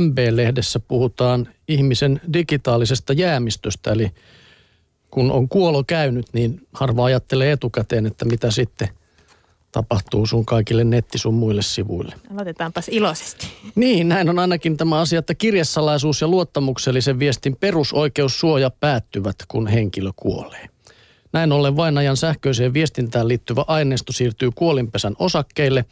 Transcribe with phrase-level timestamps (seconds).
[0.00, 4.10] MB-lehdessä puhutaan ihmisen digitaalisesta jäämistöstä, eli
[5.10, 8.88] kun on kuolo käynyt, niin harva ajattelee etukäteen, että mitä sitten
[9.72, 12.14] tapahtuu sun kaikille netti sun muille sivuille.
[12.32, 13.46] Aloitetaanpas iloisesti.
[13.74, 20.10] Niin, näin on ainakin tämä asia, että kirjesalaisuus ja luottamuksellisen viestin perusoikeussuoja päättyvät, kun henkilö
[20.16, 20.68] kuolee.
[21.32, 25.84] Näin ollen vainajan sähköiseen viestintään liittyvä aineisto siirtyy kuolinpesän osakkeille.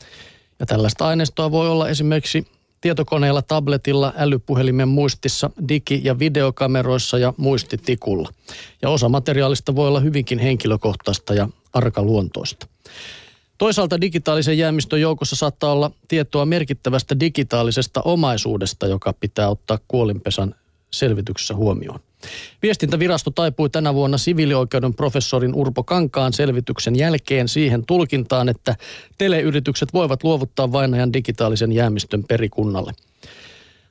[0.61, 2.47] Ja tällaista aineistoa voi olla esimerkiksi
[2.87, 8.29] tietokoneella, tabletilla, älypuhelimen muistissa, digi- ja videokameroissa ja muistitikulla.
[8.83, 12.67] Ja osa materiaalista voi olla hyvinkin henkilökohtaista ja arkaluontoista.
[13.59, 20.55] Toisaalta digitaalisen jäämistön joukossa saattaa olla tietoa merkittävästä digitaalisesta omaisuudesta, joka pitää ottaa kuolinpesän
[20.91, 22.01] selvityksessä huomioon.
[22.63, 28.77] Viestintävirasto taipui tänä vuonna siviilioikeuden professorin Urpo Kankaan selvityksen jälkeen siihen tulkintaan, että
[29.19, 32.93] teleyritykset voivat luovuttaa vainajan digitaalisen jäämistön perikunnalle.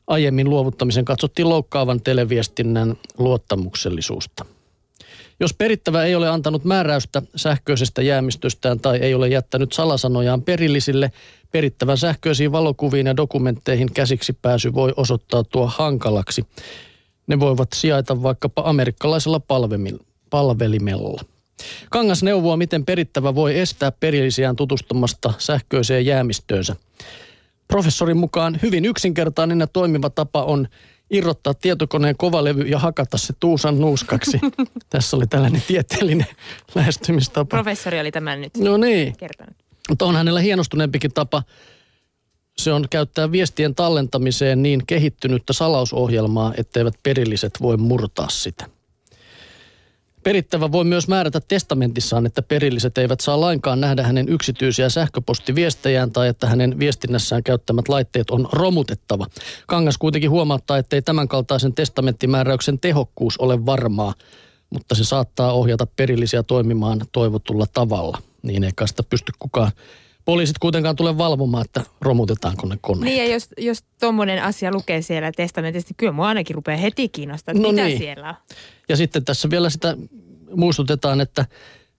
[0.08, 4.46] Aiemmin luovuttamisen katsottiin loukkaavan televiestinnän luottamuksellisuutta.
[5.40, 11.12] Jos perittävä ei ole antanut määräystä sähköisestä jäämistöstään tai ei ole jättänyt salasanojaan perillisille,
[11.52, 16.46] perittävän sähköisiin valokuviin ja dokumentteihin käsiksi pääsy voi osoittautua hankalaksi.
[17.28, 19.42] Ne voivat sijaita vaikkapa amerikkalaisella
[20.30, 21.22] palvelimella.
[21.90, 26.76] Kangas neuvoa, miten perittävä voi estää perillisiään tutustumasta sähköiseen jäämistöönsä.
[27.68, 30.68] Professorin mukaan hyvin yksinkertainen ja toimiva tapa on
[31.10, 34.40] irrottaa tietokoneen kovalevy ja hakata se tuusan nuuskaksi.
[34.90, 36.28] Tässä oli tällainen tieteellinen
[36.76, 37.58] lähestymistapa.
[37.58, 39.18] Professori oli tämän nyt no niin.
[39.18, 39.56] kertonut.
[39.90, 41.44] Mutta on hänellä hienostuneempikin tapa.
[42.58, 48.66] Se on käyttää viestien tallentamiseen niin kehittynyttä salausohjelmaa, etteivät perilliset voi murtaa sitä.
[50.24, 56.28] Perittävä voi myös määrätä testamentissaan, että perilliset eivät saa lainkaan nähdä hänen yksityisiä sähköpostiviestejään tai
[56.28, 59.26] että hänen viestinnässään käyttämät laitteet on romutettava.
[59.68, 64.14] Kangas kuitenkin huomauttaa, ettei tämänkaltaisen testamenttimääräyksen tehokkuus ole varmaa,
[64.70, 68.22] mutta se saattaa ohjata perillisiä toimimaan toivotulla tavalla.
[68.42, 69.72] Niin eikä sitä pysty kukaan
[70.26, 73.04] poliisit kuitenkaan tule valvomaan, että romutetaanko ne koneet.
[73.04, 77.10] Niin ja jos, jos tuommoinen asia lukee siellä testamentissa, niin kyllä mua ainakin rupeaa heti
[77.10, 77.98] kiinnostaa, että no mitä niin.
[77.98, 78.36] siellä on.
[78.90, 79.98] Ja sitten tässä vielä sitä
[80.56, 81.46] muistutetaan, että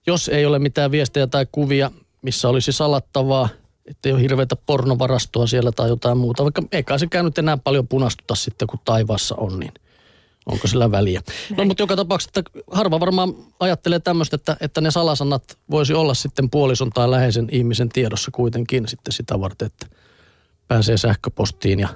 [0.07, 3.49] jos ei ole mitään viestejä tai kuvia, missä olisi salattavaa,
[3.85, 8.35] ettei ole hirveätä pornovarastoa siellä tai jotain muuta, vaikka eikä se käynyt enää paljon punastuta
[8.35, 9.71] sitten, kun taivaassa on, niin–
[10.47, 11.21] Onko sillä väliä?
[11.57, 16.13] No mutta joka tapauksessa, että harva varmaan ajattelee tämmöistä, että, että ne salasanat voisi olla
[16.13, 19.87] sitten puolison tai läheisen ihmisen tiedossa kuitenkin sitten sitä varten, että
[20.67, 21.89] pääsee sähköpostiin ja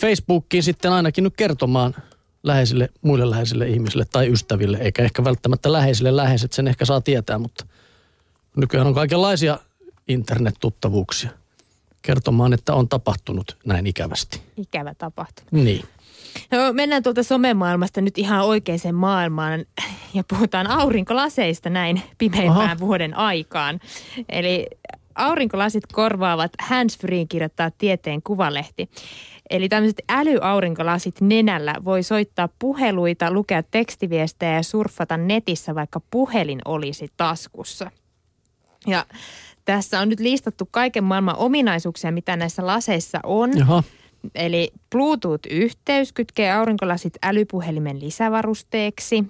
[0.00, 1.94] Facebookiin sitten ainakin nyt kertomaan
[2.42, 7.38] läheisille, muille läheisille ihmisille tai ystäville, eikä ehkä välttämättä läheisille läheiset sen ehkä saa tietää,
[7.38, 7.66] mutta
[8.56, 9.58] nykyään on kaikenlaisia
[10.08, 11.30] internet-tuttavuuksia
[12.02, 14.40] kertomaan, että on tapahtunut näin ikävästi.
[14.56, 15.52] Ikävä tapahtunut.
[15.52, 15.84] Niin.
[16.50, 19.64] No, mennään tuolta somemaailmasta nyt ihan oikeaan maailmaan
[20.14, 22.78] ja puhutaan aurinkolaseista näin pimeimpään Aha.
[22.78, 23.80] vuoden aikaan.
[24.28, 24.66] Eli
[25.14, 28.90] aurinkolasit korvaavat handsfreen kirjoittaa tieteen kuvalehti.
[29.50, 37.08] Eli tämmöiset älyaurinkolasit nenällä voi soittaa puheluita, lukea tekstiviestejä ja surffata netissä, vaikka puhelin olisi
[37.16, 37.90] taskussa.
[38.86, 39.06] Ja
[39.64, 43.58] tässä on nyt listattu kaiken maailman ominaisuuksia, mitä näissä laseissa on.
[43.58, 43.82] Jaha.
[44.34, 49.24] Eli Bluetooth-yhteys kytkee aurinkolasit älypuhelimen lisävarusteeksi.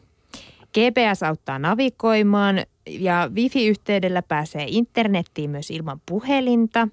[0.74, 6.88] GPS auttaa navigoimaan ja wifi-yhteydellä pääsee internettiin myös ilman puhelinta.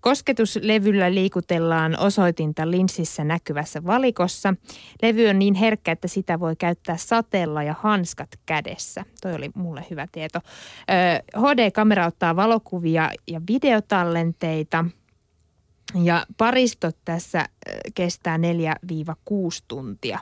[0.00, 4.54] Kosketuslevyllä liikutellaan osoitinta linssissä näkyvässä valikossa.
[5.02, 9.04] Levy on niin herkkä, että sitä voi käyttää sateella ja hanskat kädessä.
[9.22, 10.40] Toi oli mulle hyvä tieto.
[11.38, 14.84] HD-kamera ottaa valokuvia ja videotallenteita–
[16.02, 17.48] ja paristot tässä
[17.94, 18.40] kestää 4-6
[19.68, 20.18] tuntia.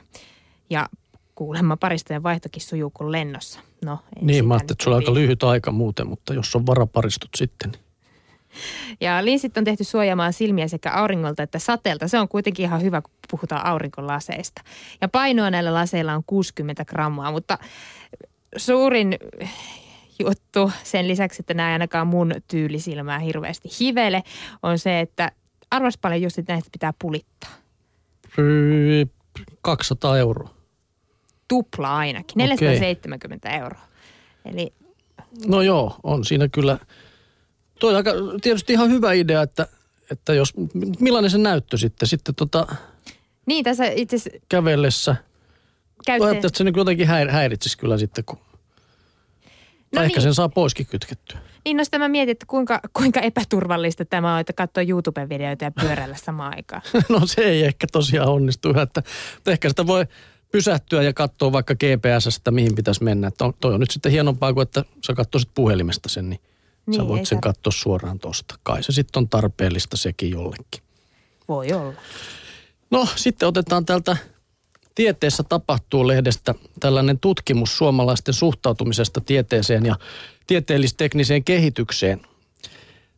[0.69, 0.89] Ja
[1.35, 3.59] kuulemma paristojen vaihtokin sujuu kuin lennossa.
[3.85, 7.29] No, niin, mä ajattelin, että sulla on aika lyhyt aika muuten, mutta jos on varaparistot
[7.35, 7.71] sitten.
[7.71, 7.83] Niin-
[9.01, 12.07] ja linssit on tehty suojaamaan silmiä sekä auringolta että sateelta.
[12.07, 14.61] Se on kuitenkin ihan hyvä, kun puhutaan aurinkolaseista.
[15.01, 17.57] Ja painoa näillä laseilla on 60 grammaa, mutta
[18.57, 19.17] suurin
[20.19, 24.23] juttu sen lisäksi, että nämä ei ainakaan mun tyylisilmää hirveästi hivele,
[24.63, 25.31] on se, että
[25.75, 27.49] arvas paljon just, että näistä pitää pulittaa.
[29.61, 30.49] 200 euroa.
[31.47, 33.59] Tupla ainakin, 470 okay.
[33.59, 33.81] euroa.
[34.45, 34.73] Eli...
[35.47, 36.77] No joo, on siinä kyllä.
[37.79, 38.11] Tuo on aika,
[38.41, 39.67] tietysti ihan hyvä idea, että,
[40.11, 40.53] että jos,
[40.99, 42.67] millainen se näyttö sitten, sitten tota,
[43.45, 44.17] niin, tässä itse
[44.49, 45.15] kävellessä.
[46.05, 46.25] Käytte...
[46.25, 48.39] Ajattelin, että se niin jotenkin häiritsisi kyllä sitten, kun
[49.93, 50.11] No tai niin.
[50.11, 51.39] ehkä sen saa poiskin kytkettyä.
[51.83, 56.53] Sitä mä mietin, että kuinka, kuinka epäturvallista tämä on, että katsoa YouTube-videoita ja pyöräillä samaan
[56.55, 56.81] aikaan.
[57.09, 59.03] no se ei ehkä tosiaan onnistu, että,
[59.37, 60.05] että ehkä sitä voi
[60.51, 63.27] pysähtyä ja katsoa vaikka GPSstä, mihin pitäisi mennä.
[63.27, 66.41] Että on, toi on nyt sitten hienompaa kuin, että sä katsoisit puhelimesta sen, niin,
[66.85, 68.55] niin sä voit sen tar- katsoa suoraan tosta.
[68.63, 70.83] Kai se sitten on tarpeellista sekin jollekin.
[71.47, 71.93] Voi olla.
[72.91, 74.17] No sitten otetaan tältä
[74.95, 79.95] Tieteessä tapahtuu lehdestä tällainen tutkimus suomalaisten suhtautumisesta tieteeseen ja
[80.47, 82.21] tieteellistekniseen kehitykseen.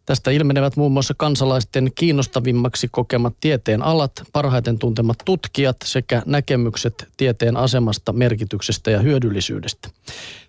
[0.05, 7.57] Tästä ilmenevät muun muassa kansalaisten kiinnostavimmaksi kokemat tieteen alat, parhaiten tuntemat tutkijat sekä näkemykset tieteen
[7.57, 9.89] asemasta, merkityksestä ja hyödyllisyydestä.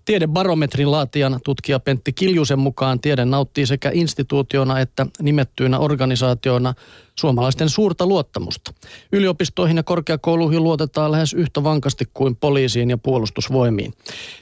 [0.05, 6.75] Tiedebarometrin laatijan tutkija Pentti Kiljusen mukaan tiede nauttii sekä instituutiona että nimettyinä organisaatioina
[7.14, 8.75] suomalaisten suurta luottamusta.
[9.12, 13.94] Yliopistoihin ja korkeakouluihin luotetaan lähes yhtä vankasti kuin poliisiin ja puolustusvoimiin.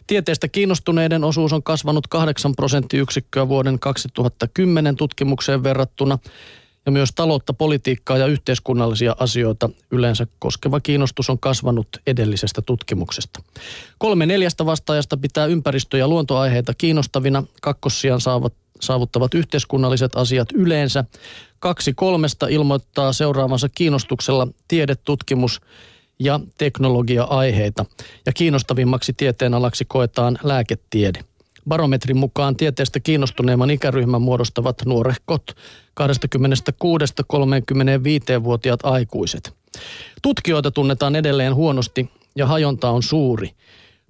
[0.07, 6.19] Tieteestä kiinnostuneiden osuus on kasvanut 8 prosenttiyksikköä vuoden 2010 tutkimukseen verrattuna
[6.87, 13.43] ja myös taloutta, politiikkaa ja yhteiskunnallisia asioita yleensä koskeva kiinnostus on kasvanut edellisestä tutkimuksesta.
[13.99, 17.45] Kolme neljästä vastaajasta pitää ympäristö- ja luontoaiheita kiinnostavina.
[17.63, 21.05] Kakkossian saavat, saavuttavat yhteiskunnalliset asiat yleensä.
[21.59, 25.61] Kaksi kolmesta ilmoittaa seuraavansa kiinnostuksella tiedetutkimus
[26.19, 27.85] ja teknologia-aiheita.
[28.27, 31.25] Ja kiinnostavimmaksi tieteenalaksi koetaan lääketiede.
[31.69, 35.57] Barometrin mukaan tieteestä kiinnostuneemman ikäryhmän muodostavat nuorehkot
[36.01, 39.55] 26-35-vuotiaat aikuiset.
[40.23, 43.51] Tutkijoita tunnetaan edelleen huonosti ja hajonta on suuri.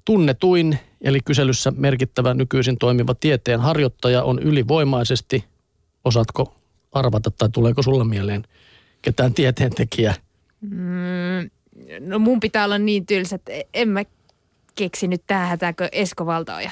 [0.05, 5.45] Tunnetuin, eli kyselyssä merkittävä nykyisin toimiva tieteen harjoittaja on ylivoimaisesti,
[6.05, 6.55] osaatko
[6.93, 8.45] arvata tai tuleeko sulla mieleen
[9.03, 10.15] ketään tieteentekijää?
[10.61, 11.51] Mm,
[12.01, 14.05] no mun pitää olla niin tylsä, että en mä
[14.75, 16.71] keksinyt tähän hätääkö Esko Valtaoja.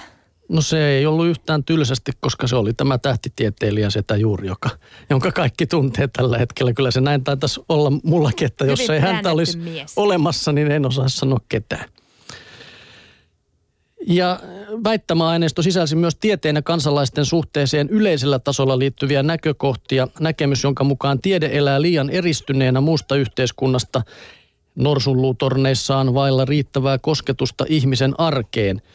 [0.52, 4.70] No se ei ollut yhtään tylsästi, koska se oli tämä tähtitieteilijä setä juuri, joka,
[5.10, 6.72] jonka kaikki tuntee tällä hetkellä.
[6.72, 9.92] Kyllä se näin taitaisi olla mullakin, että jos Hyvin ei häntä olisi mies.
[9.96, 11.88] olemassa, niin en osaa sanoa ketään.
[14.06, 14.40] Ja
[14.84, 20.08] väittämäaineisto sisälsi myös tieteen ja kansalaisten suhteeseen yleisellä tasolla liittyviä näkökohtia.
[20.20, 24.02] Näkemys, jonka mukaan tiede elää liian eristyneenä muusta yhteiskunnasta
[24.74, 28.82] norsunluutorneissaan vailla riittävää kosketusta ihmisen arkeen–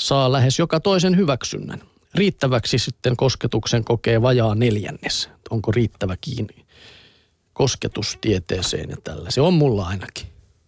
[0.00, 1.82] saa lähes joka toisen hyväksynnän.
[2.14, 5.30] Riittäväksi sitten kosketuksen kokee vajaa neljännes.
[5.50, 6.66] Onko riittävä kiinni
[7.52, 9.30] kosketus tieteeseen ja tällä.
[9.30, 10.26] Se on mulla ainakin.